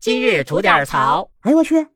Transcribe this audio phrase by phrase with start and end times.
[0.00, 1.28] 今日吐点槽。
[1.42, 1.86] 哎呦我去！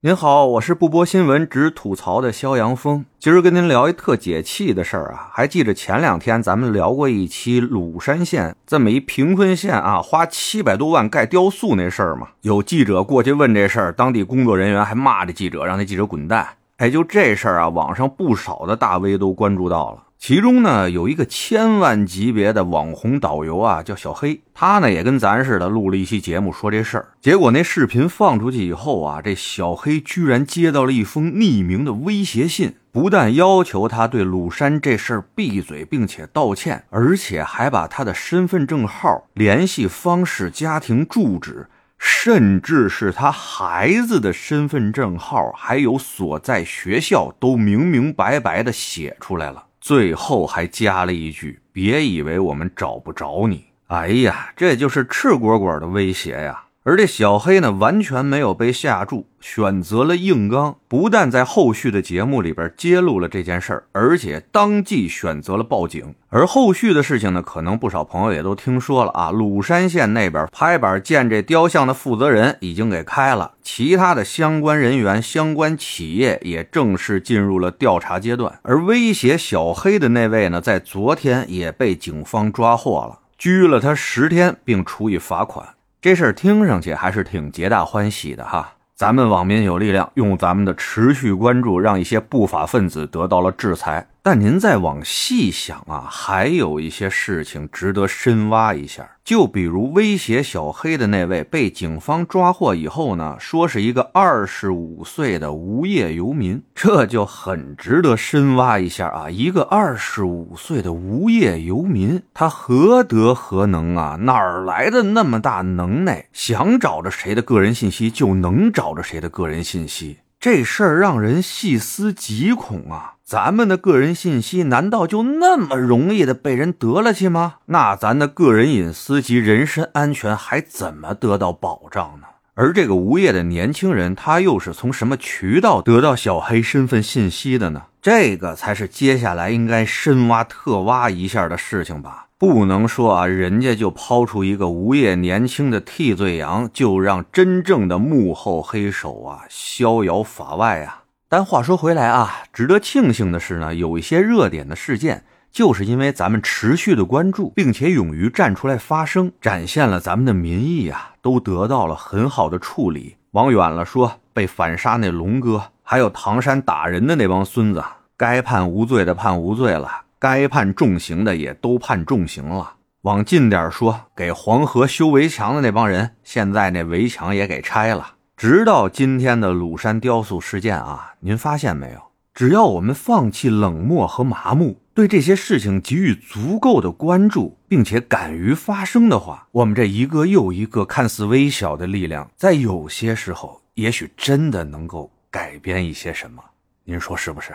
[0.00, 3.04] 您好，我是不播新闻只吐槽的肖阳峰。
[3.20, 5.30] 今儿跟您聊一特解气的事儿啊！
[5.32, 12.30] 还记着前两天咱们聊过一期鲁山县这么一贫困县啊，花七百多万盖雕塑那事儿吗？
[12.40, 16.48] 有记者过去问这事儿，当地工作人员还骂这记者，让那记者滚蛋。
[16.78, 20.02] 哎，就这事儿啊，网上不少的大 V 都关注到了。
[20.20, 24.38] 其中呢，有一个千万级别的网红导游啊，叫小黑。
[24.52, 27.08] 他呢也跟咱似的录了一期节目说这事儿。
[27.22, 49.64] 结果那视频放出去以后啊，这小黑居然接到了一封匿名的威胁信，不但要求他对鲁山这事儿闭嘴并且道歉，而且还把他的身份证号、联系方式、家庭住址，甚至是他孩子的身份证号，还有所在学校，都明明白白的写出来了。
[49.80, 56.64] 最后还加了一句：“别以为我们找不着你。”哎呀，这就是赤果果的威胁呀！
[56.82, 66.14] 而这小黑呢，完全没有被吓住，选择了硬刚，不但在后续的节目里边揭露了这件事儿，而且当即选择了报警。
[66.30, 69.30] 而后续的事情呢，可能不少朋友也都听说了啊。
[69.30, 78.58] 鲁山县那边拍板建这雕像的负责人已经给开了，其他的相关人员、相关企业也正式进入了调查阶段。
[78.62, 85.74] 而威胁小黑的那位呢，在昨天也被警方抓获了，拘了他十天，并处以罚款。
[86.02, 94.08] 这事儿听上去还是挺皆大欢喜的哈，咱们网民有力量，用咱们的持续关注，让一些不法分子得到了制裁。
[94.22, 99.16] 但您再往细想啊，还有一些事情值得深挖一下。
[99.24, 109.30] 就比如威胁小黑的那位，被警方抓获以后呢，说是一个二十五岁的无业游民，这就很值得深挖一下啊。
[109.30, 114.16] 一个二十五岁的无业游民，他何德何能啊？
[114.20, 116.26] 哪儿来的那么大能耐？
[116.32, 120.18] 想找着谁的个人信息就能找着谁的个人信息？
[120.40, 123.14] 这事儿让人细思极恐啊！
[123.30, 127.58] 咱们的个人信息难道就那么容易的被人得了去吗？
[127.66, 132.26] 那咱的个人隐私及人身安全还怎么得到保障呢？
[132.54, 137.82] 而这个无业的年轻人，他又是从什么渠道得到小黑身份信息的呢？
[138.02, 142.26] 这个才是接下来应该深挖特挖一下的事情吧。
[142.36, 150.99] 不能说啊，人家就抛出一个无业年轻的替罪羊，就让真正的幕后黑手啊逍遥法外啊。
[151.32, 163.14] 但话说回来啊，值得庆幸的是呢，有一些热点的事件，就是因为咱们持续的关注，并且勇于站出来发声，展现了咱们的民意啊，都得到了很好的处理。
[163.30, 167.80] 往远了说，被反杀那龙哥，还有唐山打人的那帮孙子，
[168.16, 169.88] 该判无罪的判无罪了。
[170.18, 172.72] 该判重刑的也都判重刑了。
[173.02, 178.14] 往近点说，给黄河修围墙的那帮人，现在那围墙也给拆了。
[178.40, 182.00] 直到今天的鲁山雕塑事件啊，您发现没有？
[182.32, 196.42] 只要我们放弃冷漠和麻木，对这些事情给予足够的关注，并且敢于发声的话，我们这一个又一个看似微小的力量，在有些时候，也许真的能够改变一些什么。
[196.84, 197.54] 您说是不是？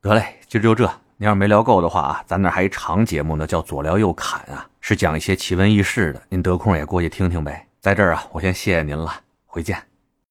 [0.00, 0.84] 得嘞，今儿就这。
[1.16, 6.22] 您要是没聊够的话啊，咱那还一长节目呢，叫左聊右侃啊，是讲一些奇闻异事的。
[6.28, 7.66] 您得空也过去听听呗。
[7.80, 9.12] 在这儿啊，我先谢谢您了，
[9.46, 9.76] 回见。